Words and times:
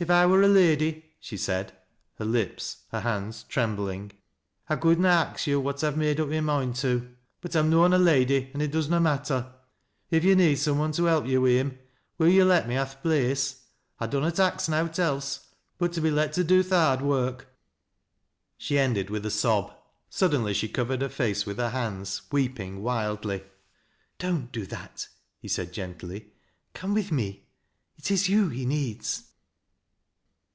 If 0.00 0.08
I 0.10 0.24
wur 0.24 0.40
a 0.42 0.48
lady," 0.48 1.04
she 1.20 1.36
said, 1.36 1.74
her 2.14 2.24
lips, 2.24 2.84
her 2.90 3.00
hands 3.00 3.42
tremb 3.50 3.76
ling," 3.76 4.12
I 4.70 4.76
could 4.76 4.98
na 4.98 5.10
ax 5.24 5.46
yo' 5.46 5.60
what 5.60 5.84
I've 5.84 5.98
made 5.98 6.18
up 6.18 6.30
my 6.30 6.40
moind 6.40 6.76
to: 6.76 7.14
but 7.42 7.54
I'm 7.54 7.68
noan 7.68 7.92
a 7.92 7.98
lady, 7.98 8.50
an' 8.54 8.62
it 8.62 8.70
does 8.72 8.88
na 8.88 8.98
matter. 8.98 9.52
If 10.10 10.24
yo' 10.24 10.32
need 10.32 10.58
Bome 10.64 10.78
one 10.78 10.92
to' 10.92 11.04
help 11.04 11.26
yo' 11.26 11.42
wi' 11.42 11.50
him, 11.60 11.78
will 12.16 12.30
yo' 12.30 12.46
let 12.46 12.66
me 12.66 12.76
ha' 12.76 12.86
th' 12.90 13.02
place 13.02 13.64
1 13.98 14.08
I 14.08 14.10
dunnot 14.10 14.40
ax 14.40 14.70
nowt 14.70 14.98
else 14.98 15.48
but— 15.76 15.78
but 15.78 15.92
to 15.96 16.00
be 16.00 16.10
let 16.10 16.32
do 16.32 16.62
th' 16.62 16.70
hard 16.70 17.00
woi'k." 17.00 17.44
She 18.56 18.78
ended 18.78 19.10
with 19.10 19.26
a 19.26 19.30
sob. 19.30 19.70
Suddenly 20.08 20.54
she 20.54 20.66
covered 20.70 21.02
her 21.02 21.10
face 21.10 21.42
vith 21.42 21.58
her 21.58 21.72
han^s, 21.74 22.22
weeping 22.32 22.80
wildly." 22.82 23.44
Don't 24.18 24.50
do 24.50 24.64
that," 24.64 25.08
he 25.38 25.48
said, 25.48 25.74
gently." 25.74 26.32
Come 26.72 26.94
with 26.94 27.12
me. 27.12 27.48
It 27.98 28.10
if 28.10 28.30
you 28.30 28.48
he 28.48 28.64
needs." 28.64 29.24